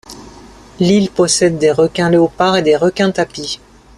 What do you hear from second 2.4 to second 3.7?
et des requin-tapis.